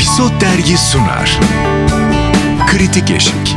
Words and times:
Episod 0.00 0.40
Dergi 0.40 0.78
sunar. 0.78 1.40
Kritik 2.66 3.10
Eşik. 3.10 3.56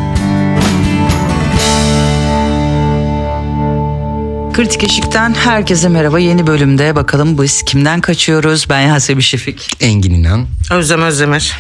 Kritik 4.54 4.84
Eşik'ten 4.84 5.34
herkese 5.34 5.90
merhaba. 5.90 6.20
Yeni 6.20 6.48
bölümde 6.48 6.96
bakalım 6.96 7.42
biz 7.42 7.64
kimden 7.64 8.02
kaçıyoruz? 8.02 8.66
Ben 8.70 8.80
Yasemin 8.82 9.22
Şefik 9.22 9.84
Engin 9.84 10.14
İnan. 10.14 10.46
Özlem 10.72 11.02
Özdemir. 11.02 11.54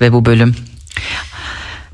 ve 0.00 0.12
bu 0.12 0.24
bölüm 0.24 0.54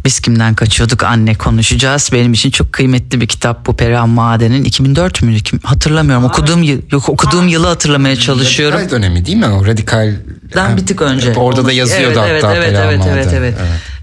biz 0.04 0.20
kimden 0.20 0.54
kaçıyorduk 0.54 1.02
anne 1.04 1.34
konuşacağız. 1.34 2.10
Benim 2.12 2.32
için 2.32 2.50
çok 2.50 2.72
kıymetli 2.72 3.20
bir 3.20 3.26
kitap 3.26 3.66
bu 3.66 3.76
Perihan 3.76 4.08
Maden'in 4.08 4.64
2004 4.64 5.22
mü 5.22 5.38
Kim- 5.40 5.60
hatırlamıyorum. 5.62 6.24
Okuduğum 6.24 6.62
yıl 6.62 6.82
yok 6.92 7.08
okuduğum 7.08 7.48
yılı 7.48 7.66
hatırlamaya 7.66 8.16
çalışıyorum. 8.16 8.78
Radikal 8.78 8.96
dönemi 8.96 9.26
değil 9.26 9.38
mi 9.38 9.46
o? 9.46 9.66
Radikal. 9.66 10.14
Dan 10.54 10.76
bir 10.76 10.86
tık 10.86 11.02
önce. 11.02 11.34
Orada 11.34 11.64
da 11.64 11.72
yazıyordu 11.72 12.20
evet, 12.28 12.44
hatta. 12.44 12.56
Evet, 12.56 12.74
evet, 12.78 13.00
evet, 13.06 13.28
evet, 13.32 13.34
evet. 13.34 13.54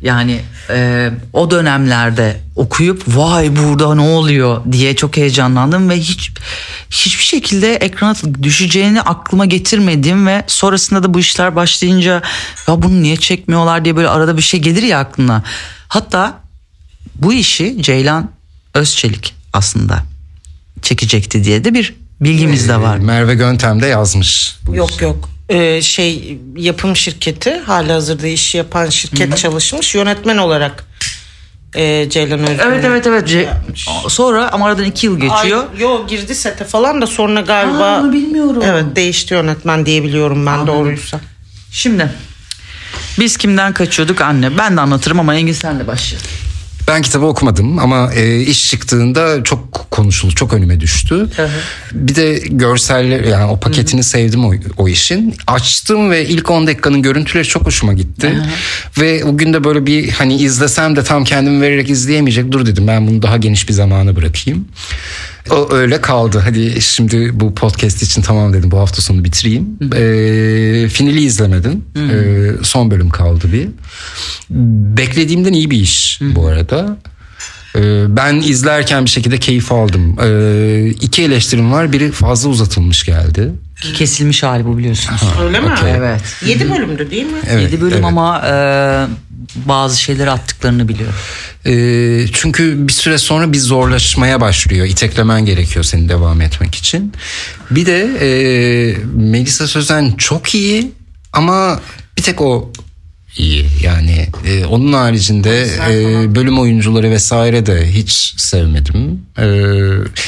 Yani 0.01 0.41
e, 0.69 1.09
o 1.33 1.51
dönemlerde 1.51 2.37
okuyup 2.55 3.03
vay 3.07 3.55
burada 3.55 3.95
ne 3.95 4.01
oluyor 4.01 4.61
diye 4.71 4.95
çok 4.95 5.17
heyecanlandım 5.17 5.89
ve 5.89 5.97
hiç 5.97 6.31
hiçbir 6.89 7.23
şekilde 7.23 7.75
ekrana 7.75 8.15
düşeceğini 8.43 9.01
aklıma 9.01 9.45
getirmedim 9.45 10.27
ve 10.27 10.43
sonrasında 10.47 11.03
da 11.03 11.13
bu 11.13 11.19
işler 11.19 11.55
başlayınca 11.55 12.21
ya 12.67 12.81
bunu 12.81 13.01
niye 13.01 13.17
çekmiyorlar 13.17 13.85
diye 13.85 13.95
böyle 13.95 14.09
arada 14.09 14.37
bir 14.37 14.41
şey 14.41 14.59
gelir 14.59 14.83
ya 14.83 14.99
aklına. 14.99 15.43
Hatta 15.87 16.39
bu 17.15 17.33
işi 17.33 17.81
Ceylan 17.81 18.31
Özçelik 18.73 19.35
aslında 19.53 20.03
çekecekti 20.81 21.43
diye 21.43 21.63
de 21.63 21.73
bir 21.73 21.95
bilgimiz 22.21 22.69
de 22.69 22.81
var. 22.81 22.97
Merve 22.97 23.35
Göntem 23.35 23.81
de 23.81 23.85
yazmış. 23.85 24.57
Bu 24.65 24.75
Yok 24.75 24.89
işi. 24.89 25.03
yok. 25.03 25.32
Ee, 25.49 25.81
şey 25.81 26.37
yapım 26.55 26.95
şirketi 26.95 27.57
hali 27.59 27.91
hazırda 27.91 28.27
işi 28.27 28.57
yapan 28.57 28.89
şirket 28.89 29.37
çalışmış 29.37 29.95
yönetmen 29.95 30.37
olarak 30.37 30.83
e, 31.75 32.09
Ceylan 32.09 32.39
Özdemir. 32.39 32.59
Evet 32.59 32.85
evet 32.85 33.07
evet. 33.07 33.29
Ce- 33.29 34.09
Sonra 34.09 34.49
ama 34.51 34.65
aradan 34.67 34.85
iki 34.85 35.05
yıl 35.05 35.19
geçiyor. 35.19 35.63
Ay, 35.73 35.79
yo 35.81 36.07
girdi 36.07 36.35
sete 36.35 36.65
falan 36.65 37.01
da 37.01 37.07
sonra 37.07 37.41
galiba 37.41 37.85
Aa, 37.85 37.99
onu 37.99 38.13
bilmiyorum. 38.13 38.63
Evet 38.65 38.85
değişti 38.95 39.33
yönetmen 39.33 39.85
diyebiliyorum 39.85 40.45
ben 40.45 40.67
doğruysa. 40.67 41.19
Şimdi 41.71 42.09
biz 43.19 43.37
kimden 43.37 43.73
kaçıyorduk 43.73 44.21
anne? 44.21 44.57
Ben 44.57 44.77
de 44.77 44.81
anlatırım 44.81 45.19
ama 45.19 45.35
Engin 45.35 45.53
sen 45.53 45.79
de 45.79 45.87
başla. 45.87 46.17
Ben 46.93 47.01
kitabı 47.01 47.25
okumadım 47.25 47.79
ama 47.79 48.13
e, 48.13 48.39
iş 48.41 48.69
çıktığında 48.69 49.43
çok 49.43 49.87
konuşuldu, 49.91 50.35
çok 50.35 50.53
önüme 50.53 50.79
düştü. 50.79 51.27
Bir 51.91 52.15
de 52.15 52.33
görseller 52.49 53.23
yani 53.23 53.45
o 53.51 53.59
paketini 53.59 54.03
sevdim 54.03 54.45
o, 54.45 54.53
o 54.77 54.87
işin. 54.87 55.35
Açtım 55.47 56.11
ve 56.11 56.25
ilk 56.25 56.51
10 56.51 56.67
dakikanın 56.67 57.01
görüntüleri 57.01 57.47
çok 57.47 57.65
hoşuma 57.65 57.93
gitti. 57.93 58.27
Ve 58.99 59.23
o 59.23 59.37
gün 59.37 59.53
de 59.53 59.63
böyle 59.63 59.85
bir 59.85 60.09
hani 60.09 60.35
izlesem 60.35 60.95
de 60.95 61.03
tam 61.03 61.23
kendimi 61.23 61.61
vererek 61.61 61.89
izleyemeyecek. 61.89 62.51
Dur 62.51 62.65
dedim 62.65 62.87
ben 62.87 63.07
bunu 63.07 63.21
daha 63.21 63.37
geniş 63.37 63.69
bir 63.69 63.73
zamana 63.73 64.15
bırakayım. 64.15 64.67
O 65.51 65.73
öyle 65.73 66.01
kaldı. 66.01 66.41
Hadi 66.43 66.81
şimdi 66.81 67.39
bu 67.39 67.55
podcast 67.55 68.03
için 68.03 68.21
tamam 68.21 68.53
dedim 68.53 68.71
bu 68.71 68.79
hafta 68.79 69.01
sonu 69.01 69.23
bitireyim. 69.23 69.77
Ee, 69.81 70.87
finali 70.89 71.21
izlemedim. 71.21 71.85
Ee, 71.95 72.51
son 72.63 72.91
bölüm 72.91 73.09
kaldı 73.09 73.53
bir. 73.53 73.67
Beklediğimden 74.97 75.53
iyi 75.53 75.71
bir 75.71 75.77
iş 75.77 76.19
bu 76.21 76.47
arada. 76.47 76.97
Ee, 77.75 78.03
ben 78.17 78.35
izlerken 78.35 79.05
bir 79.05 79.09
şekilde 79.09 79.37
keyif 79.37 79.71
aldım. 79.71 80.17
İki 81.01 81.23
eleştirim 81.23 81.71
var. 81.71 81.91
Biri 81.93 82.11
fazla 82.11 82.49
uzatılmış 82.49 83.05
geldi. 83.05 83.51
Kesilmiş 83.93 84.43
hali 84.43 84.65
bu 84.65 84.77
biliyorsunuz. 84.77 85.21
Öyle 85.41 85.59
mi? 85.59 85.71
okey. 85.71 85.91
Evet. 85.91 86.21
7 86.45 86.69
bölümdü 86.69 87.11
değil 87.11 87.25
mi? 87.25 87.39
Evet, 87.49 87.61
7 87.61 87.81
bölüm 87.81 87.93
evet. 87.93 88.05
ama 88.05 88.41
e, 88.47 88.53
bazı 89.55 90.01
şeyleri 90.01 90.31
attıklarını 90.31 90.87
biliyorum. 90.87 91.15
Ee, 91.65 92.25
çünkü 92.33 92.87
bir 92.87 92.93
süre 92.93 93.17
sonra 93.17 93.53
bir 93.53 93.57
zorlaşmaya 93.57 94.41
başlıyor. 94.41 94.85
İteklemen 94.85 95.45
gerekiyor 95.45 95.85
senin 95.85 96.09
devam 96.09 96.41
etmek 96.41 96.75
için. 96.75 97.13
Bir 97.71 97.85
de 97.85 98.01
e, 98.21 98.29
Melisa 99.15 99.67
Sözen 99.67 100.11
çok 100.11 100.55
iyi 100.55 100.91
ama 101.33 101.81
bir 102.17 102.21
tek 102.21 102.41
o 102.41 102.71
iyi. 103.37 103.65
Yani 103.83 104.27
e, 104.45 104.65
onun 104.65 104.93
haricinde 104.93 105.67
e, 105.89 106.35
bölüm 106.35 106.59
oyuncuları 106.59 107.11
vesaire 107.11 107.65
de 107.65 107.91
hiç 107.91 108.33
sevmedim. 108.37 109.21
E, 109.37 109.45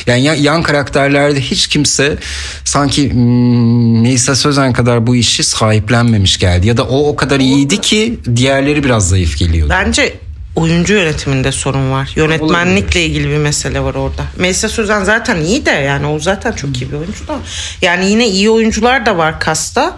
yani 0.08 0.24
yan, 0.24 0.36
yan 0.36 0.64
karakterlerde 0.64 1.42
hiç 1.42 1.68
kimse 1.68 2.18
sanki 2.66 3.14
hmm, 3.14 4.02
Melisa 4.02 4.36
Sözen 4.36 4.74
kadar 4.74 5.08
bu 5.08 5.16
işi 5.16 5.44
sahiplenmemiş 5.44 6.38
geldi. 6.38 6.68
Ya 6.68 6.78
da 6.78 6.84
o 6.84 7.08
o 7.10 7.16
kadar 7.16 7.40
iyiydi 7.40 7.82
ki 7.82 8.20
diğerleri 8.36 8.84
biraz 8.84 9.10
zayıf 9.10 9.38
geliyordu. 9.38 9.74
Bence 9.74 10.25
oyuncu 10.56 10.94
yönetiminde 10.94 11.52
sorun 11.52 11.92
var. 11.92 12.12
Yönetmenlikle 12.16 13.06
ilgili 13.06 13.30
bir 13.30 13.38
mesele 13.38 13.80
var 13.82 13.96
orada. 13.96 14.24
Melisa 14.38 14.70
Sözen 14.70 15.04
zaten 15.04 15.42
iyi 15.42 15.66
de 15.66 15.72
yani 15.72 16.06
o 16.08 16.20
zaten 16.20 16.52
çok 16.52 16.82
iyi 16.82 16.92
bir 16.92 16.98
oyuncu 16.98 17.28
da. 17.28 17.40
Yani 17.82 18.10
yine 18.10 18.28
iyi 18.28 18.50
oyuncular 18.50 19.06
da 19.06 19.18
var 19.18 19.40
kasta. 19.40 19.98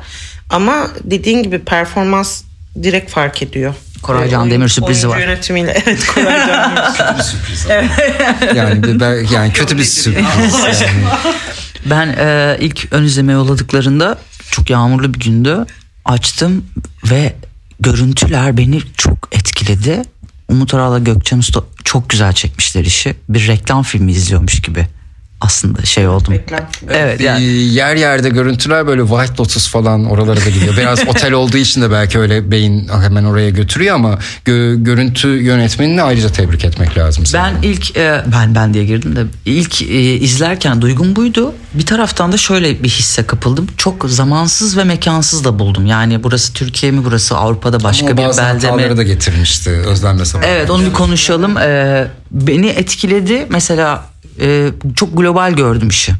Ama 0.49 0.87
dediğin 1.03 1.43
gibi 1.43 1.59
performans 1.59 2.41
direkt 2.83 3.11
fark 3.11 3.41
ediyor. 3.43 3.73
Koray 4.01 4.29
Can 4.29 4.41
Oyun- 4.41 4.51
Demir 4.51 4.67
sürprizi 4.69 5.07
oyuncu 5.07 5.21
var. 5.23 5.27
yönetimiyle 5.27 5.71
evet 5.85 6.05
Koray 6.15 6.47
Can 6.47 6.71
Demir. 7.69 8.55
Yani 8.55 8.83
bir- 8.83 8.99
ben, 8.99 9.27
yani 9.33 9.53
kötü 9.53 9.77
bir 9.77 9.83
sürpriz. 9.83 10.25
Yani. 10.81 10.97
Ben 11.85 12.07
e, 12.07 12.57
ilk 12.59 12.87
ön 12.93 13.03
izleme 13.03 13.33
yolladıklarında 13.33 14.17
çok 14.51 14.69
yağmurlu 14.69 15.13
bir 15.13 15.19
gündü. 15.19 15.65
Açtım 16.05 16.65
ve 17.09 17.35
görüntüler 17.79 18.57
beni 18.57 18.79
çok 18.97 19.29
etkiledi. 19.31 20.01
Umut 20.47 20.73
Aral'la 20.73 20.99
Gökçen 20.99 21.37
Usta 21.37 21.63
çok 21.83 22.09
güzel 22.09 22.33
çekmişler 22.33 22.85
işi. 22.85 23.15
Bir 23.29 23.47
reklam 23.47 23.83
filmi 23.83 24.11
izliyormuş 24.11 24.61
gibi 24.61 24.87
aslında 25.41 25.81
şey 25.85 26.07
oldum. 26.07 26.33
Reklam. 26.33 26.59
Evet 26.89 27.21
yani. 27.21 27.43
Yer 27.45 27.95
yerde 27.95 28.29
görüntüler 28.29 28.87
böyle 28.87 29.01
White 29.01 29.33
Lotus 29.39 29.67
falan 29.69 30.05
oralara 30.05 30.45
da 30.45 30.49
gidiyor. 30.49 30.77
Biraz 30.77 30.99
otel 31.07 31.31
olduğu 31.33 31.57
için 31.57 31.81
de 31.81 31.91
belki 31.91 32.19
öyle 32.19 32.51
beyin 32.51 32.87
hemen 33.03 33.23
oraya 33.23 33.49
götürüyor 33.49 33.95
ama 33.95 34.19
gö- 34.45 34.83
görüntü 34.83 35.27
yönetmenini 35.27 36.01
ayrıca 36.01 36.29
tebrik 36.29 36.65
etmek 36.65 36.97
lazım. 36.97 37.23
Ben 37.23 37.29
sanırım. 37.29 37.59
ilk 37.63 37.97
e, 37.97 38.23
ben 38.33 38.55
ben 38.55 38.73
diye 38.73 38.85
girdim 38.85 39.15
de 39.15 39.23
ilk 39.45 39.81
e, 39.81 39.85
izlerken 40.15 40.81
duygum 40.81 41.15
buydu. 41.15 41.53
Bir 41.73 41.85
taraftan 41.85 42.31
da 42.31 42.37
şöyle 42.37 42.83
bir 42.83 42.89
hisse 42.89 43.23
kapıldım. 43.23 43.67
Çok 43.77 44.05
zamansız 44.09 44.77
ve 44.77 44.83
mekansız 44.83 45.43
da 45.45 45.59
buldum. 45.59 45.85
Yani 45.85 46.23
burası 46.23 46.53
Türkiye 46.53 46.91
mi 46.91 47.01
burası 47.05 47.37
Avrupa'da 47.37 47.83
başka 47.83 48.07
Ama 48.07 48.17
bir 48.17 48.23
bazı 48.23 48.41
belde 48.41 48.53
mi? 48.53 48.71
hataları 48.71 48.97
da 48.97 49.03
getirmişti 49.03 49.69
Özlem'le 49.69 50.23
sabah. 50.23 50.43
Evet 50.47 50.69
onu 50.69 50.85
bir 50.85 50.93
konuşalım. 50.93 51.57
Ee, 51.57 52.07
beni 52.31 52.67
etkiledi. 52.67 53.47
Mesela 53.49 54.05
e, 54.41 54.69
çok 54.95 55.17
global 55.17 55.53
gördüm 55.53 55.89
işi. 55.89 56.13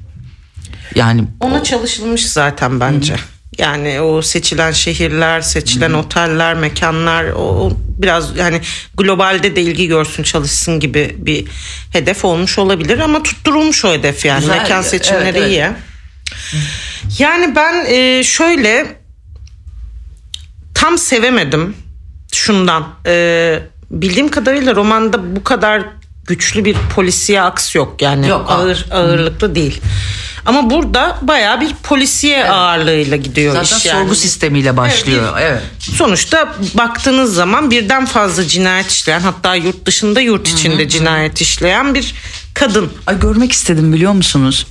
Yani 0.96 1.24
Ona 1.40 1.64
çalışılmış 1.64 2.28
zaten 2.28 2.80
bence. 2.80 3.16
Yani 3.58 4.02
o 4.02 4.22
seçilen 4.22 4.72
şehirler, 4.72 5.42
seçilen 5.42 5.94
oteller, 5.94 6.56
mekanlar 6.56 7.26
o, 7.26 7.40
o 7.40 7.72
biraz 7.98 8.38
yani 8.38 8.62
globalde 8.98 9.56
de 9.56 9.62
ilgi 9.62 9.88
görsün 9.88 10.24
çalışsın 10.24 10.80
gibi 10.80 11.16
bir 11.18 11.48
hedef 11.92 12.26
olmuş 12.26 12.58
olabilir 12.58 13.00
ama 13.00 13.24
tutturulmuş 13.24 13.86
o 13.86 13.94
hedef 13.94 14.26
yani. 14.26 14.40
Güzel, 14.40 14.58
Mekan 14.58 14.82
seçimleri 14.82 15.38
evet, 15.38 15.38
evet. 15.38 15.50
iyi. 15.50 15.68
Yani 17.20 17.56
ben 17.56 17.86
e, 17.86 18.24
şöyle 18.24 18.96
tam 20.74 20.98
sevemedim 20.98 21.76
şundan. 22.32 22.88
E, 23.06 23.60
bildiğim 23.92 24.30
kadarıyla 24.30 24.76
romanda 24.76 25.36
bu 25.36 25.44
kadar 25.44 25.84
güçlü 26.28 26.66
bir 26.66 26.76
polisiye 26.96 27.42
aks 27.42 27.76
yok. 27.76 28.02
Yani 28.02 28.28
Yok, 28.28 28.46
ağır 28.50 28.86
ağırlıklı 28.92 29.56
değil. 29.56 29.82
Ama 30.46 30.70
burada 30.70 31.18
bayağı 31.22 31.62
bir 31.62 31.76
polisiye 31.84 32.50
ağırlığıyla 32.50 33.18
gidiyor 33.18 33.54
zaten 33.54 33.78
iş 33.78 33.86
yani. 33.86 34.00
sorgu 34.00 34.16
sistemiyle 34.16 34.78
başlıyor. 34.78 35.38
Evet. 35.40 35.62
Sonuçta 35.80 36.56
baktığınız 36.74 37.34
zaman 37.34 37.72
birden 37.72 38.06
fazla 38.06 38.48
cinayet 38.48 38.92
işleyen 38.92 39.20
hatta 39.20 39.56
yurt 39.56 39.86
dışında 39.86 40.22
yurt 40.22 40.48
içinde 40.48 40.90
cinayet 40.90 41.42
işleyen 41.42 41.96
bir 41.96 42.14
kadın. 42.54 42.94
Ay 43.08 43.20
görmek 43.20 43.52
istedim 43.52 43.94
biliyor 43.94 44.12
musunuz? 44.12 44.68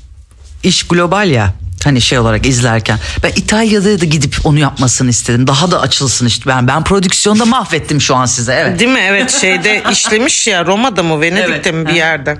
İş 0.63 0.89
global 0.89 1.31
ya. 1.31 1.55
Hani 1.87 2.01
şey 2.01 2.19
olarak 2.19 2.47
izlerken 2.47 2.99
ben 3.23 3.31
İtalya'da 3.31 4.01
da 4.01 4.05
gidip 4.05 4.37
onu 4.45 4.59
yapmasını 4.59 5.11
istedim. 5.11 5.47
Daha 5.47 5.71
da 5.71 5.81
açılsın 5.81 6.27
işte. 6.27 6.45
Ben 6.47 6.69
ben 6.69 6.85
prodüksiyonda 6.85 7.45
mahvettim 7.45 8.01
şu 8.01 8.17
an 8.17 8.27
size. 8.27 8.53
Evet. 8.55 8.81
Değil 8.81 8.91
mi? 8.91 9.01
Evet 9.09 9.31
şeyde 9.31 9.83
işlemiş 9.93 10.47
ya 10.47 10.67
Roma'da 10.67 11.03
mı 11.03 11.21
Venedik'te 11.21 11.71
Evet, 11.71 11.75
mi 11.75 11.87
bir 11.87 11.93
yerde. 11.93 12.37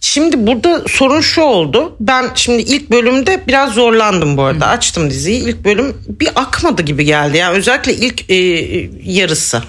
Şimdi 0.00 0.46
burada 0.46 0.82
sorun 0.88 1.20
şu 1.20 1.40
oldu. 1.40 1.96
Ben 2.00 2.30
şimdi 2.34 2.62
ilk 2.62 2.90
bölümde 2.90 3.42
biraz 3.46 3.72
zorlandım 3.72 4.36
bu 4.36 4.42
arada. 4.42 4.66
Açtım 4.66 5.10
diziyi. 5.10 5.40
İlk 5.40 5.64
bölüm 5.64 5.96
bir 6.08 6.28
akmadı 6.34 6.82
gibi 6.82 7.04
geldi. 7.04 7.36
Yani 7.36 7.56
özellikle 7.56 7.94
ilk 7.94 8.30
e, 8.30 8.36
yarısı. 9.12 9.62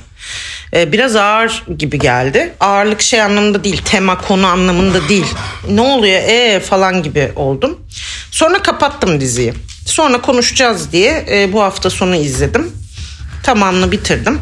E, 0.73 0.91
biraz 0.91 1.15
ağır 1.15 1.63
gibi 1.77 1.99
geldi. 1.99 2.53
Ağırlık 2.59 3.01
şey 3.01 3.21
anlamında 3.21 3.63
değil, 3.63 3.81
tema 3.85 4.21
konu 4.21 4.47
anlamında 4.47 5.09
değil. 5.09 5.27
Ne 5.69 5.81
oluyor 5.81 6.21
e 6.27 6.59
falan 6.59 7.03
gibi 7.03 7.31
oldum. 7.35 7.79
Sonra 8.31 8.61
kapattım 8.61 9.21
diziyi. 9.21 9.53
Sonra 9.85 10.21
konuşacağız 10.21 10.91
diye 10.91 11.25
e, 11.31 11.53
bu 11.53 11.61
hafta 11.61 11.89
sonu 11.89 12.15
izledim. 12.15 12.71
Tamamını 13.43 13.91
bitirdim. 13.91 14.39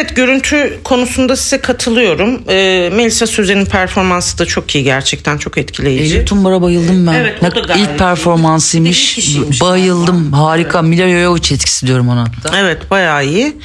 Evet 0.00 0.16
görüntü 0.16 0.78
konusunda 0.84 1.36
size 1.36 1.60
katılıyorum. 1.60 2.42
Ee, 2.48 2.90
Melisa 2.92 3.26
Sözen'in 3.26 3.64
performansı 3.64 4.38
da 4.38 4.46
çok 4.46 4.74
iyi 4.74 4.84
gerçekten 4.84 5.38
çok 5.38 5.58
etkileyici. 5.58 6.16
Elif 6.16 6.26
Tumbar'a 6.28 6.62
bayıldım 6.62 7.06
ben. 7.06 7.12
Evet, 7.12 7.42
o 7.42 7.54
da 7.54 7.60
gayet. 7.60 7.88
İlk 7.88 7.98
performansıymış. 7.98 9.18
Bayıldım. 9.60 10.32
Harika. 10.32 10.82
Mila 10.82 11.08
Jovovich 11.08 11.52
etkisi 11.52 11.86
diyorum 11.86 12.08
ona. 12.08 12.24
Evet 12.56 12.90
bayağı 12.90 13.26
iyi. 13.26 13.56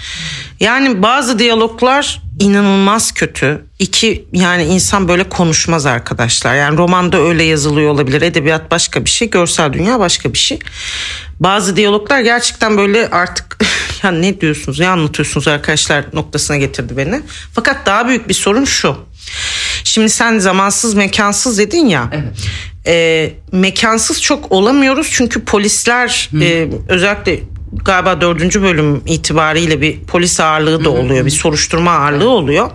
Yani 0.60 1.04
bazı 1.04 1.40
diyaloglar 1.40 2.22
inanılmaz 2.40 3.12
kötü. 3.12 3.66
İki 3.80 4.28
yani 4.34 4.64
insan 4.64 5.08
böyle 5.08 5.30
konuşmaz 5.30 5.86
arkadaşlar. 5.86 6.56
Yani 6.56 6.78
romanda 6.78 7.22
öyle 7.22 7.44
yazılıyor 7.44 7.92
olabilir. 7.92 8.22
Edebiyat 8.22 8.72
başka 8.72 9.06
bir 9.06 9.10
şey, 9.10 9.30
görsel 9.30 9.74
dünya 9.74 10.00
başka 10.00 10.34
bir 10.34 10.38
şey. 10.38 10.60
Bazı 11.40 11.76
diyaloglar 11.76 12.22
gerçekten 12.22 12.78
böyle 12.78 13.10
artık 13.10 13.58
ya 14.04 14.12
ne 14.12 14.42
diyorsunuz, 14.42 14.80
ne 14.80 14.88
anlatıyorsunuz 14.88 15.48
arkadaşlar 15.48 16.06
noktasına 16.14 16.58
getirdi 16.58 16.98
beni. 16.98 17.22
Fakat 17.54 17.86
daha 17.86 18.08
büyük 18.08 18.30
bir 18.30 18.34
sorun 18.34 18.66
şu. 18.66 18.98
Şimdi 19.84 20.10
sen 20.10 20.40
zamansız 20.40 20.94
mekansız 20.94 21.58
dedin 21.58 21.86
ya. 21.86 22.10
E, 22.88 23.34
mekansız 23.52 24.22
çok 24.22 24.52
olamıyoruz 24.52 25.10
çünkü 25.12 25.46
polisler 25.46 26.30
e, 26.42 26.68
özellikle 26.90 27.40
galiba 27.86 28.22
dördüncü 28.22 28.62
bölüm 28.62 29.02
itibariyle 29.06 29.82
bir 29.82 30.00
polis 30.00 30.40
ağırlığı 30.40 30.86
da 30.86 30.90
oluyor. 30.90 31.26
Bir 31.26 31.32
soruşturma 31.32 31.92
ağırlığı 31.92 32.30
oluyor. 32.30 32.72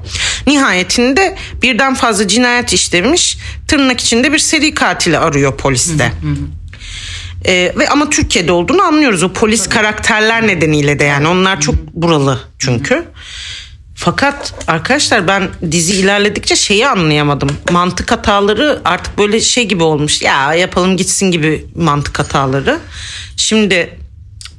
Nihayetinde 0.46 1.36
birden 1.62 1.94
fazla 1.94 2.28
cinayet 2.28 2.72
işlemiş 2.72 3.38
tırnak 3.68 4.00
içinde 4.00 4.32
bir 4.32 4.38
seri 4.38 4.74
katili 4.74 5.18
arıyor 5.18 5.56
poliste. 5.56 6.12
Ee, 7.46 7.72
ve 7.78 7.88
ama 7.88 8.10
Türkiye'de 8.10 8.52
olduğunu 8.52 8.82
anlıyoruz 8.82 9.22
o 9.22 9.32
polis 9.32 9.68
karakterler 9.68 10.46
nedeniyle 10.46 10.98
de 10.98 11.04
yani 11.04 11.28
onlar 11.28 11.60
çok 11.60 11.74
buralı 11.94 12.40
çünkü. 12.58 13.04
Fakat 13.94 14.54
arkadaşlar 14.66 15.28
ben 15.28 15.48
dizi 15.70 15.92
ilerledikçe 15.92 16.56
şeyi 16.56 16.88
anlayamadım. 16.88 17.50
Mantık 17.70 18.12
hataları 18.12 18.80
artık 18.84 19.18
böyle 19.18 19.40
şey 19.40 19.68
gibi 19.68 19.82
olmuş. 19.82 20.22
Ya 20.22 20.54
yapalım 20.54 20.96
gitsin 20.96 21.30
gibi 21.30 21.66
mantık 21.74 22.18
hataları. 22.18 22.78
Şimdi 23.36 23.98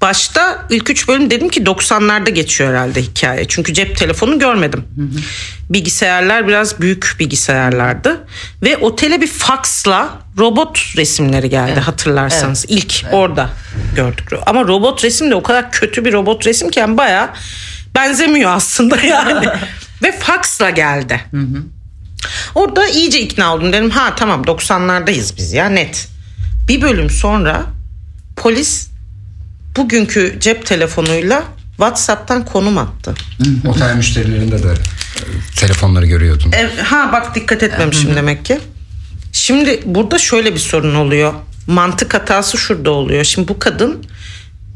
başta 0.01 0.65
ilk 0.69 0.89
üç 0.89 1.07
bölüm 1.07 1.29
dedim 1.31 1.49
ki 1.49 1.63
90'larda 1.63 2.29
geçiyor 2.29 2.69
herhalde 2.69 3.01
hikaye. 3.01 3.45
Çünkü 3.47 3.73
cep 3.73 3.97
telefonu 3.97 4.39
görmedim. 4.39 4.83
Bilgisayarlar 5.69 6.47
biraz 6.47 6.81
büyük 6.81 7.15
bilgisayarlardı. 7.19 8.27
Ve 8.63 8.77
otele 8.77 9.21
bir 9.21 9.27
faksla 9.27 10.09
robot 10.37 10.79
resimleri 10.97 11.49
geldi 11.49 11.79
hatırlarsanız. 11.79 12.65
İlk 12.67 13.05
orada 13.11 13.49
gördük. 13.95 14.29
Ama 14.45 14.63
robot 14.67 15.03
resim 15.03 15.31
de 15.31 15.35
o 15.35 15.43
kadar 15.43 15.71
kötü 15.71 16.05
bir 16.05 16.13
robot 16.13 16.47
resim 16.47 16.69
ki 16.69 16.79
yani 16.79 16.97
bayağı 16.97 17.29
benzemiyor 17.95 18.51
aslında 18.55 19.01
yani. 19.01 19.47
Ve 20.03 20.19
faksla 20.19 20.69
geldi. 20.69 21.21
Orada 22.55 22.87
iyice 22.87 23.19
ikna 23.19 23.55
oldum. 23.55 23.73
Dedim 23.73 23.89
ha 23.89 24.15
tamam 24.15 24.41
90'lardayız 24.41 25.37
biz 25.37 25.53
ya 25.53 25.69
net. 25.69 26.07
Bir 26.67 26.81
bölüm 26.81 27.09
sonra 27.09 27.63
polis 28.35 28.90
bugünkü 29.77 30.37
cep 30.39 30.65
telefonuyla 30.65 31.43
WhatsApp'tan 31.77 32.45
konum 32.45 32.77
attı. 32.77 33.13
Otel 33.67 33.95
müşterilerinde 33.95 34.63
de 34.63 34.73
telefonları 35.55 36.05
görüyordun. 36.05 36.51
E, 36.51 36.81
ha 36.81 37.09
bak 37.13 37.35
dikkat 37.35 37.63
etmemişim 37.63 38.15
demek 38.15 38.45
ki. 38.45 38.59
Şimdi 39.31 39.81
burada 39.85 40.17
şöyle 40.17 40.53
bir 40.53 40.59
sorun 40.59 40.95
oluyor. 40.95 41.33
Mantık 41.67 42.13
hatası 42.13 42.57
şurada 42.57 42.91
oluyor. 42.91 43.23
Şimdi 43.23 43.47
bu 43.47 43.59
kadın 43.59 44.05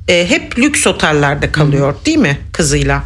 e, 0.08 0.30
hep 0.30 0.60
lüks 0.60 0.88
otellerde 0.88 1.52
kalıyor 1.52 1.96
değil 2.06 2.18
mi 2.18 2.40
kızıyla? 2.52 3.04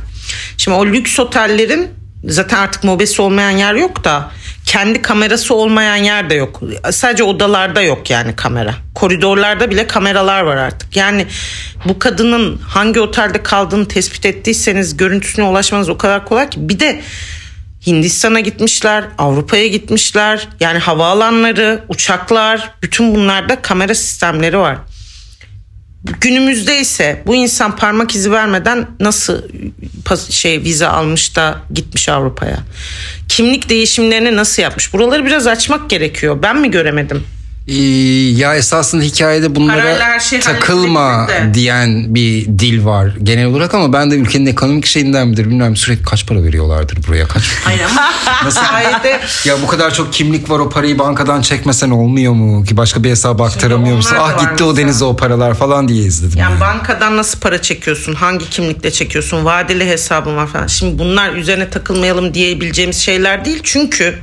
Şimdi 0.57 0.77
o 0.77 0.85
lüks 0.85 1.19
otellerin 1.19 1.88
zaten 2.24 2.57
artık 2.57 2.83
mobesi 2.83 3.21
olmayan 3.21 3.51
yer 3.51 3.74
yok 3.74 4.03
da 4.03 4.31
kendi 4.69 5.01
kamerası 5.01 5.56
olmayan 5.56 5.95
yer 5.95 6.30
de 6.30 6.36
yok. 6.36 6.62
Sadece 6.92 7.24
odalarda 7.24 7.81
yok 7.81 8.10
yani 8.10 8.36
kamera. 8.36 8.74
Koridorlarda 8.95 9.71
bile 9.71 9.88
kameralar 9.88 10.42
var 10.42 10.57
artık. 10.57 10.95
Yani 10.95 11.27
bu 11.86 12.00
kadının 12.00 12.57
hangi 12.57 13.00
otelde 13.00 13.44
kaldığını 13.44 13.88
tespit 13.88 14.25
ettiyseniz 14.25 14.98
görüntüsüne 14.98 15.45
ulaşmanız 15.45 15.89
o 15.89 15.98
kadar 15.98 16.25
kolay 16.25 16.50
ki. 16.50 16.69
Bir 16.69 16.80
de 16.80 17.01
Hindistan'a 17.88 18.39
gitmişler, 18.39 19.04
Avrupa'ya 19.18 19.68
gitmişler. 19.68 20.48
Yani 20.60 20.80
havaalanları, 20.80 21.83
uçaklar, 21.88 22.71
bütün 22.81 23.16
bunlarda 23.16 23.62
kamera 23.62 23.95
sistemleri 23.95 24.57
var. 24.57 24.77
Günümüzde 26.04 26.80
ise 26.80 27.24
bu 27.25 27.36
insan 27.36 27.75
parmak 27.75 28.16
izi 28.16 28.31
vermeden 28.31 28.88
nasıl 29.00 29.42
şey 30.30 30.63
vize 30.63 30.88
almış 30.88 31.36
da 31.36 31.62
gitmiş 31.74 32.10
Avrupa'ya? 32.10 32.60
Kimlik 33.28 33.69
değişimlerini 33.69 34.36
nasıl 34.36 34.62
yapmış? 34.62 34.94
Buraları 34.94 35.25
biraz 35.25 35.48
açmak 35.48 35.90
gerekiyor. 35.90 36.44
Ben 36.44 36.57
mi 36.57 36.72
göremedim? 36.72 37.24
Ee, 37.69 37.74
ya 38.39 38.56
esasında 38.56 39.04
hikayede 39.04 39.56
bunlara 39.56 39.77
Parayla 39.77 40.06
her 40.06 40.19
şey 40.19 40.39
takılma 40.39 41.27
diyen 41.54 42.16
bir 42.16 42.45
dil 42.45 42.86
var 42.86 43.16
genel 43.24 43.45
olarak 43.45 43.74
ama 43.74 43.94
ben 43.94 44.12
de 44.12 44.16
ülkenin 44.16 44.45
ekonomik 44.45 44.86
şeyinden 44.86 45.27
midir 45.27 45.45
bilmiyorum 45.45 45.75
sürekli 45.75 46.04
kaç 46.04 46.27
para 46.27 46.44
veriyorlardır 46.44 47.07
buraya 47.07 47.27
kaç 47.27 47.44
Nasıl? 48.44 48.62
Hikayede 48.62 49.19
ya 49.45 49.62
bu 49.62 49.68
kadar 49.68 49.94
çok 49.94 50.13
kimlik 50.13 50.50
var 50.50 50.60
o 50.60 50.69
parayı 50.69 51.00
bankadan 51.00 51.42
çekmesen 51.42 51.89
olmuyor 51.89 52.33
mu 52.33 52.63
ki 52.63 52.77
başka 52.77 53.04
bir 53.04 53.10
hesaba 53.10 53.45
aktaramıyor 53.45 53.95
musun 53.95 54.16
ah 54.19 54.39
gitti 54.51 54.63
o 54.63 54.77
denize 54.77 55.06
o 55.06 55.16
paralar 55.16 55.54
falan 55.54 55.88
diye 55.88 56.06
izledim 56.06 56.39
Yani 56.39 56.51
yani. 56.51 56.62
bankadan 56.62 57.18
nasıl 57.18 57.39
para 57.39 57.62
çekiyorsun? 57.62 58.13
Hangi 58.16 58.50
kimlikle 58.50 58.92
çekiyorsun? 58.92 59.45
Vadeli 59.45 59.86
hesabın 59.86 60.36
var 60.36 60.48
falan. 60.48 60.68
Şimdi 60.68 61.00
bunlar 61.00 61.33
üzerine 61.33 61.69
takılmayalım 61.69 62.33
diyebileceğimiz 62.33 62.98
şeyler 62.98 63.45
değil. 63.45 63.60
Çünkü 63.63 64.19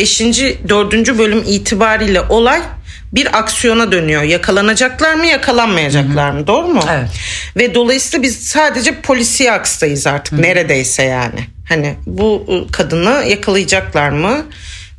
5. 0.00 0.20
4. 0.68 1.18
bölüm 1.18 1.42
itibariyle 1.46 2.20
olay 2.20 2.60
bir 3.12 3.38
aksiyona 3.38 3.92
dönüyor. 3.92 4.22
Yakalanacaklar 4.22 5.14
mı, 5.14 5.26
yakalanmayacaklar 5.26 6.30
mı? 6.30 6.46
Doğru 6.46 6.66
mu? 6.68 6.80
Evet. 6.90 7.08
Ve 7.56 7.74
dolayısıyla 7.74 8.22
biz 8.22 8.48
sadece 8.48 9.00
polisiye 9.00 9.52
akstayız 9.52 10.06
artık 10.06 10.32
neredeyse 10.38 11.02
yani. 11.02 11.40
Hani 11.68 11.94
bu 12.06 12.46
ı, 12.48 12.72
kadını 12.72 13.24
yakalayacaklar 13.28 14.10
mı? 14.10 14.46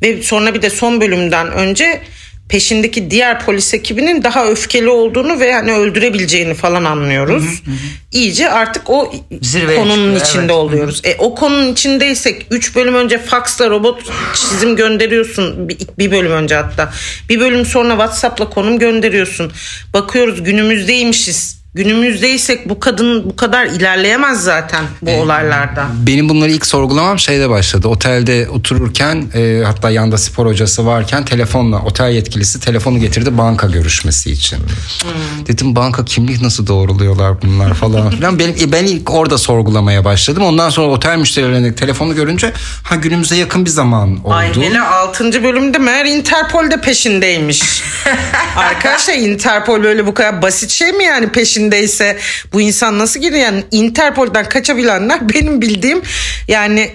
Ve 0.02 0.22
sonra 0.22 0.54
bir 0.54 0.62
de 0.62 0.70
son 0.70 1.00
bölümden 1.00 1.52
önce 1.52 2.02
peşindeki 2.52 3.10
diğer 3.10 3.44
polis 3.44 3.74
ekibinin 3.74 4.22
daha 4.22 4.46
öfkeli 4.46 4.88
olduğunu 4.88 5.40
ve 5.40 5.52
hani 5.52 5.72
öldürebileceğini 5.72 6.54
falan 6.54 6.84
anlıyoruz. 6.84 7.44
İyice 8.12 8.50
artık 8.50 8.90
o 8.90 9.14
Zirveye 9.42 9.78
konunun 9.78 10.14
çıkıyor, 10.14 10.26
içinde 10.26 10.44
evet. 10.44 10.50
oluyoruz. 10.50 11.00
E, 11.04 11.14
o 11.18 11.34
konunun 11.34 11.72
içindeysek 11.72 12.46
3 12.50 12.76
bölüm 12.76 12.94
önce 12.94 13.18
faksla 13.18 13.70
robot 13.70 14.02
çizim 14.34 14.76
gönderiyorsun. 14.76 15.68
Bir, 15.68 15.78
bir 15.98 16.10
bölüm 16.10 16.32
önce 16.32 16.54
hatta. 16.54 16.92
Bir 17.28 17.40
bölüm 17.40 17.66
sonra 17.66 17.90
WhatsApp'la 17.90 18.50
konum 18.50 18.78
gönderiyorsun. 18.78 19.52
Bakıyoruz 19.94 20.42
günümüzdeymişiz. 20.44 21.61
Günümüzdeysek 21.74 22.68
bu 22.68 22.80
kadın 22.80 23.24
bu 23.30 23.36
kadar 23.36 23.66
ilerleyemez 23.66 24.44
zaten 24.44 24.84
bu 25.02 25.10
olaylarda. 25.10 25.86
Benim 26.06 26.28
bunları 26.28 26.50
ilk 26.50 26.66
sorgulamam 26.66 27.18
şeyde 27.18 27.50
başladı. 27.50 27.88
Otelde 27.88 28.48
otururken 28.48 29.24
e, 29.34 29.62
hatta 29.66 29.90
yanda 29.90 30.18
spor 30.18 30.46
hocası 30.46 30.86
varken 30.86 31.24
telefonla 31.24 31.82
otel 31.82 32.10
yetkilisi 32.10 32.60
telefonu 32.60 32.98
getirdi 33.00 33.38
banka 33.38 33.66
görüşmesi 33.66 34.30
için. 34.30 34.58
Dedim 35.46 35.76
banka 35.76 36.04
kimlik 36.04 36.42
nasıl 36.42 36.66
doğruluyorlar 36.66 37.42
bunlar 37.42 37.74
falan 37.74 38.10
filan. 38.10 38.38
Benim, 38.38 38.54
e, 38.60 38.72
ben 38.72 38.84
ilk 38.84 39.10
orada 39.10 39.38
sorgulamaya 39.38 40.04
başladım. 40.04 40.42
Ondan 40.42 40.70
sonra 40.70 40.86
otel 40.86 41.18
müşterilerine 41.18 41.74
telefonu 41.74 42.14
görünce 42.14 42.52
ha 42.82 42.94
günümüze 42.94 43.36
yakın 43.36 43.64
bir 43.64 43.70
zaman 43.70 44.24
oldu. 44.24 44.34
Ay 44.34 44.54
hele 44.56 44.80
6. 44.80 45.44
bölümde 45.44 45.78
meğer 45.78 46.04
Interpol 46.04 46.70
de 46.70 46.80
peşindeymiş. 46.80 47.82
Arkadaşlar 48.56 49.14
Interpol 49.14 49.82
böyle 49.82 50.06
bu 50.06 50.14
kadar 50.14 50.42
basit 50.42 50.70
şey 50.70 50.92
mi 50.92 51.04
yani 51.04 51.28
peşindeyse 51.62 52.18
bu 52.52 52.60
insan 52.60 52.98
nasıl 52.98 53.20
giriyor? 53.20 53.40
Yani 53.40 53.64
Interpol'den 53.70 54.48
kaçabilenler 54.48 55.28
benim 55.28 55.60
bildiğim 55.60 56.02
yani 56.48 56.90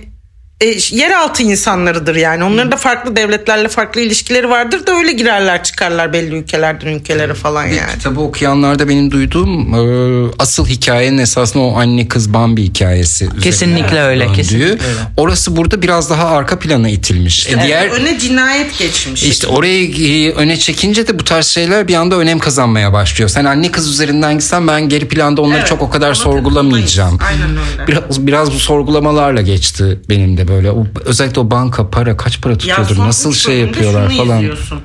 e, 0.62 0.78
yeraltı 0.92 1.44
insanlarıdır 1.44 2.16
yani. 2.16 2.44
Onların 2.44 2.72
da 2.72 2.76
farklı 2.78 3.16
devletlerle 3.16 3.68
farklı 3.68 4.02
ilişkileri 4.02 4.50
vardır 4.50 4.88
da 4.88 4.92
öyle 4.92 5.12
girerler 5.12 5.64
çıkarlar 5.64 6.14
belli 6.14 6.36
ülkelerden 6.36 6.88
ülkelere 6.88 7.34
falan 7.34 7.66
yani. 7.66 7.92
Kitabı 7.98 8.20
okuyanlarda 8.20 8.90
benim 8.90 9.12
duyduğum 9.12 9.74
e, 9.74 10.32
asıl 10.40 10.66
hikayenin 10.68 11.18
esasında 11.18 11.64
o 11.64 11.78
anne 11.80 12.08
kız 12.08 12.34
Bambi 12.34 12.64
hikayesi. 12.64 13.30
Kesinlikle 13.44 14.02
öyle, 14.02 14.24
döndüğü. 14.26 14.36
kesinlikle 14.36 14.66
öyle. 14.66 14.80
Orası 15.18 15.56
burada 15.56 15.82
biraz 15.82 16.10
daha 16.10 16.28
arka 16.28 16.60
plana 16.60 16.90
itilmiş. 16.90 17.48
E, 17.50 17.64
diğer 17.64 17.88
Öne 17.90 18.20
cinayet 18.20 18.80
geçmiş. 18.80 19.24
işte 19.24 19.48
orayı 19.48 20.08
e, 20.08 20.32
öne 20.34 20.58
çekince 20.58 21.08
de 21.08 21.20
bu 21.20 21.24
tarz 21.24 21.46
şeyler 21.46 21.88
bir 21.88 21.94
anda 21.96 22.16
önem 22.16 22.40
kazanmaya 22.40 22.94
başlıyor. 22.94 23.30
Sen 23.30 23.46
anne 23.46 23.72
kız 23.72 23.90
üzerinden 23.90 24.34
gitsen 24.34 24.68
ben 24.68 24.90
geri 24.90 25.08
planda 25.08 25.42
onları 25.42 25.58
Evet, 25.58 25.68
çok 25.68 25.82
o 25.82 25.90
kadar 25.90 26.14
sorgulamayacağım. 26.14 27.20
Aynen 27.28 27.50
öyle. 27.50 27.88
Biraz 27.88 28.28
biraz 28.28 28.54
bu 28.54 28.60
sorgulamalarla 28.60 29.42
geçti 29.42 30.00
benim 30.10 30.38
de 30.38 30.47
böyle. 30.48 30.72
O, 30.72 30.88
özellikle 31.06 31.42
o 31.42 31.52
banka 31.52 31.90
para 31.90 32.18
kaç 32.18 32.42
para 32.42 32.58
tutuyordur? 32.58 32.96
son 32.96 33.08
Nasıl 33.08 33.34
şey 33.34 33.58
yapıyorlar 33.60 34.10
falan. 34.18 34.38
izliyorsun. 34.38 34.82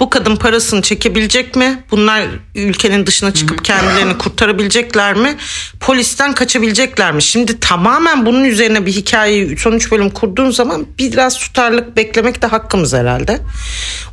Bu 0.00 0.10
kadın 0.10 0.36
parasını 0.36 0.82
çekebilecek 0.82 1.56
mi? 1.56 1.84
Bunlar 1.90 2.24
ülkenin 2.54 3.06
dışına 3.06 3.34
çıkıp 3.34 3.64
kendilerini 3.64 4.18
kurtarabilecekler 4.18 5.14
mi? 5.16 5.36
Polisten 5.80 6.32
kaçabilecekler 6.34 7.12
mi? 7.12 7.22
Şimdi 7.22 7.60
tamamen 7.60 8.26
bunun 8.26 8.44
üzerine 8.44 8.86
bir 8.86 8.92
hikayeyi 8.92 9.56
son 9.58 9.72
üç 9.72 9.92
bölüm 9.92 10.10
kurduğun 10.10 10.50
zaman 10.50 10.86
biraz 10.98 11.38
tutarlılık 11.38 11.96
beklemek 11.96 12.42
de 12.42 12.46
hakkımız 12.46 12.94
herhalde. 12.94 13.40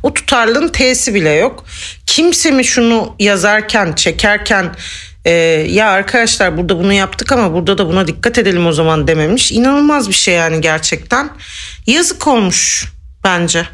O 0.02 0.14
tutarlılığın 0.14 0.68
T'si 0.68 1.14
bile 1.14 1.30
yok. 1.30 1.64
Kimse 2.06 2.50
mi 2.50 2.64
şunu 2.64 3.14
yazarken, 3.18 3.92
çekerken 3.92 4.74
e, 5.24 5.30
ya 5.70 5.88
arkadaşlar 5.88 6.56
burada 6.56 6.78
bunu 6.78 6.92
yaptık 6.92 7.32
ama 7.32 7.52
burada 7.52 7.78
da 7.78 7.88
buna 7.88 8.06
dikkat 8.06 8.38
edelim 8.38 8.66
o 8.66 8.72
zaman 8.72 9.06
dememiş. 9.06 9.52
İnanılmaz 9.52 10.08
bir 10.08 10.14
şey 10.14 10.34
yani 10.34 10.60
gerçekten. 10.60 11.30
Yazık 11.86 12.26
olmuş 12.26 12.92
bence. 13.24 13.66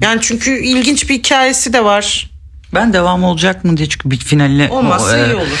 Yani 0.00 0.20
çünkü 0.20 0.58
ilginç 0.58 1.08
bir 1.08 1.14
hikayesi 1.14 1.72
de 1.72 1.84
var. 1.84 2.30
Ben 2.74 2.92
devam 2.92 3.24
olacak 3.24 3.64
mı 3.64 3.76
diye 3.76 3.88
çünkü 3.88 4.10
bir 4.10 4.16
finaline 4.16 4.68
Olmazsa 4.70 5.16
o, 5.16 5.16
e, 5.16 5.26
iyi 5.26 5.34
olur. 5.34 5.58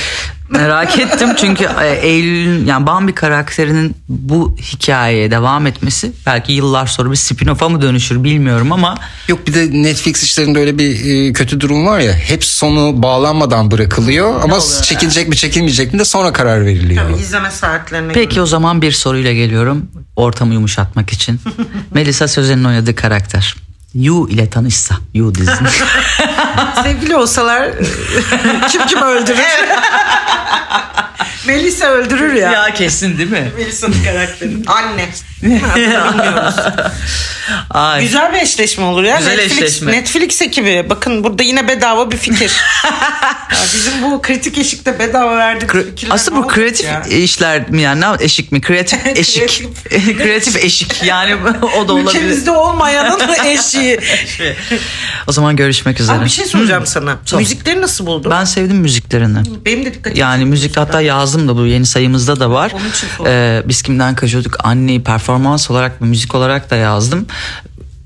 Merak 0.50 0.98
ettim 0.98 1.28
çünkü 1.36 1.68
e, 1.82 1.88
Eylül'ün 1.88 2.66
yani 2.66 2.86
Bambi 2.86 3.12
karakterinin 3.14 3.96
bu 4.08 4.56
hikayeye 4.58 5.30
devam 5.30 5.66
etmesi 5.66 6.12
belki 6.26 6.52
yıllar 6.52 6.86
sonra 6.86 7.10
bir 7.10 7.16
spin-off'a 7.16 7.68
mı 7.68 7.82
dönüşür 7.82 8.24
bilmiyorum 8.24 8.72
ama 8.72 8.94
Yok 9.28 9.46
bir 9.46 9.54
de 9.54 9.82
Netflix 9.82 10.22
işlerinde 10.22 10.58
öyle 10.58 10.78
bir 10.78 11.28
e, 11.28 11.32
kötü 11.32 11.60
durum 11.60 11.86
var 11.86 11.98
ya. 11.98 12.12
Hep 12.12 12.44
sonu 12.44 13.02
bağlanmadan 13.02 13.70
bırakılıyor 13.70 14.40
ama 14.42 14.60
çekilecek 14.82 15.28
mi 15.28 15.36
çekilmeyecek 15.36 15.92
mi 15.92 15.98
de 15.98 16.04
sonra 16.04 16.32
karar 16.32 16.66
veriliyor. 16.66 17.18
İzleme 17.20 17.50
saatlerine 17.50 18.12
Peki 18.12 18.40
o 18.40 18.46
zaman 18.46 18.82
bir 18.82 18.92
soruyla 18.92 19.32
geliyorum 19.32 19.90
ortamı 20.16 20.54
yumuşatmak 20.54 21.12
için. 21.12 21.40
Melisa 21.94 22.28
Sözen'in 22.28 22.64
oynadığı 22.64 22.94
karakter. 22.94 23.56
Yu 23.94 24.28
ile 24.28 24.50
tanışsa. 24.50 24.94
Yu 25.14 25.34
dizisi. 25.34 25.64
Sevgili 26.82 27.16
olsalar 27.16 27.70
kim 28.68 28.86
kim 28.86 29.02
öldürür? 29.02 29.38
Melisa 31.46 31.86
öldürür 31.86 32.34
ya. 32.34 32.52
ya 32.52 32.74
kesin 32.74 33.18
değil 33.18 33.30
mi? 33.30 33.52
Melisa'nın 33.56 34.04
karakteri. 34.04 34.50
Anne. 34.66 35.08
Bilmiyoruz. 35.42 36.54
Ay. 37.70 38.02
Güzel 38.02 38.32
bir 38.32 38.38
eşleşme 38.38 38.84
olur 38.84 39.02
ya. 39.04 39.16
Güzel 39.18 39.30
Netflix, 39.36 39.52
eşleşme. 39.52 39.92
Netflix 39.92 40.42
ekibi. 40.42 40.86
Bakın 40.90 41.24
burada 41.24 41.42
yine 41.42 41.68
bedava 41.68 42.10
bir 42.10 42.16
fikir. 42.16 42.52
Ya 43.50 43.56
bizim 43.74 44.02
bu 44.02 44.22
kritik 44.22 44.58
eşikte 44.58 44.98
bedava 44.98 45.36
verdiğimiz 45.36 45.74
Kre- 45.74 45.90
fikirler 45.90 46.14
Aslında 46.14 46.42
bu 46.42 46.48
kreatif 46.48 46.86
ya? 46.86 47.02
işler 47.02 47.70
mi 47.70 47.82
yani 47.82 48.00
ne 48.00 48.06
eşik 48.20 48.52
mi? 48.52 48.60
Kreatif 48.60 49.06
eşik. 49.16 49.68
kreatif 50.18 50.56
eşik 50.64 51.02
yani 51.04 51.34
o 51.76 51.88
da 51.88 51.92
olabilir. 51.92 52.08
Ülkemizde 52.08 52.50
olmayanın 52.50 53.20
eşiği. 53.46 54.00
O 55.26 55.32
zaman 55.32 55.56
görüşmek 55.56 56.00
üzere. 56.00 56.16
Abi 56.16 56.24
bir 56.24 56.30
şey 56.30 56.44
soracağım 56.46 56.86
sana. 56.86 57.18
Sor. 57.24 57.38
Müzikleri 57.38 57.80
nasıl 57.80 58.06
buldun? 58.06 58.30
Ben 58.30 58.44
sevdim 58.44 58.76
müziklerini. 58.76 59.38
Benim 59.64 59.84
de 59.84 59.94
dikkatimi 59.94 60.18
Yani 60.20 60.44
müzik 60.44 60.76
hatta 60.76 61.00
yazdım 61.30 61.48
da 61.48 61.56
bu 61.56 61.66
yeni 61.66 61.86
sayımızda 61.86 62.40
da 62.40 62.50
var. 62.50 62.72
Ee, 63.26 63.62
biz 63.66 63.82
kimden 63.82 64.14
kaçıyorduk? 64.14 64.56
Anneyi 64.64 65.02
performans 65.02 65.70
olarak 65.70 66.02
ve 66.02 66.06
müzik 66.06 66.34
olarak 66.34 66.70
da 66.70 66.76
yazdım. 66.76 67.26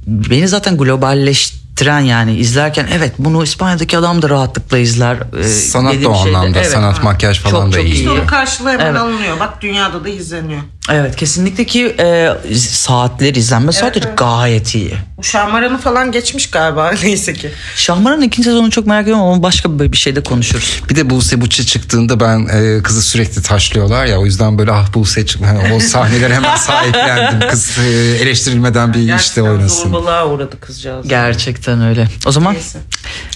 Beni 0.07 0.49
zaten 0.49 0.77
globalleştiren 0.77 2.01
yani 2.01 2.37
izlerken 2.37 2.89
evet 2.93 3.13
bunu 3.19 3.43
İspanya'daki 3.45 3.99
adam 3.99 4.23
da 4.23 4.31
rahatlıkla 4.31 4.79
izler. 4.79 5.17
Ee, 5.41 5.45
Sanat 5.49 5.95
da 6.05 6.09
o 6.09 6.25
şeyde- 6.25 6.37
anlamda. 6.37 6.59
evet. 6.59 6.71
Sanat, 6.71 7.03
makyaj 7.03 7.41
falan 7.41 7.51
Çok 7.65 7.73
da 7.73 7.77
çok 7.77 7.85
iyi. 7.85 7.95
İşte 7.95 8.11
onun 8.11 8.27
karşılığı 8.27 8.71
hemen 8.71 8.87
Evet. 8.87 9.01
alınıyor. 9.01 9.41
Bak 9.41 9.61
dünyada 9.63 10.05
da 10.05 10.09
izleniyor. 10.09 10.61
Evet 10.91 11.17
kesinlikle 11.17 11.67
ki 11.67 11.97
e, 11.99 12.29
saatler 12.57 13.35
izlenme 13.35 13.73
saatleri 13.73 14.05
gayet 14.17 14.75
iyi. 14.75 14.95
Şahmaran'ı 15.23 15.79
falan 15.79 16.13
geçmiş 16.13 16.51
galiba 16.51 16.93
neyse 17.03 17.35
ki. 17.35 17.51
Şahmaran'ın 17.77 18.23
ikinci 18.23 18.49
sezonu 18.49 18.71
çok 18.71 18.87
merak 18.87 19.03
ediyorum 19.03 19.23
ama 19.23 19.43
başka 19.43 19.79
bir 19.79 19.97
şeyde 19.97 20.23
konuşuruz. 20.23 20.83
Bir 20.91 20.97
de 20.97 21.11
Buse 21.11 21.41
Buçi 21.41 21.67
çıktığında 21.67 22.21
ben 22.21 22.47
e, 22.47 22.83
kızı 22.83 23.03
sürekli 23.03 23.43
taşlıyorlar 23.43 24.07
ya 24.07 24.19
o 24.19 24.25
yüzden 24.25 24.59
böyle 24.59 24.73
ah 24.73 24.95
Buse 24.95 25.27
çıktı. 25.27 25.47
Hani 25.47 25.73
o 25.73 25.81
sahneleri 25.95 26.35
hemen 26.35 26.57
sahiplendim. 26.57 27.49
Kız 27.49 27.79
e, 27.79 27.91
eleştirilmeden 28.23 28.95
bir 28.95 28.99
işte 28.99 29.07
Gerçekten 29.13 29.43
oynasın. 29.43 29.83
zorbalığa 29.83 30.27
uğradı 30.29 30.61
kızcağız. 30.61 31.09
Gerçekten 31.09 31.83
öyle. 31.83 32.09
O 32.27 32.33
zaman 32.33 32.55
Neyse. 32.55 32.79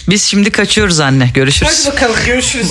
biz 0.08 0.22
şimdi 0.22 0.50
kaçıyoruz 0.50 1.00
anne. 1.00 1.30
Görüşürüz. 1.34 1.86
Hadi 1.86 1.96
bakalım 1.96 2.16
görüşürüz. 2.26 2.68